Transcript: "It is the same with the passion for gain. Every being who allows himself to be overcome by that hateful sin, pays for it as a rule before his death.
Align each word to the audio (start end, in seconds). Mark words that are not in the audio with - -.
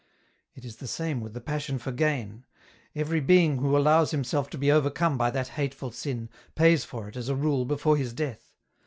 "It 0.55 0.65
is 0.65 0.77
the 0.77 0.87
same 0.87 1.21
with 1.21 1.35
the 1.35 1.39
passion 1.41 1.77
for 1.77 1.91
gain. 1.91 2.43
Every 2.95 3.19
being 3.19 3.57
who 3.59 3.77
allows 3.77 4.09
himself 4.09 4.49
to 4.49 4.57
be 4.57 4.71
overcome 4.71 5.15
by 5.15 5.29
that 5.29 5.49
hateful 5.49 5.91
sin, 5.91 6.29
pays 6.55 6.83
for 6.83 7.07
it 7.07 7.15
as 7.15 7.29
a 7.29 7.35
rule 7.35 7.65
before 7.65 7.97
his 7.97 8.11
death. 8.11 8.51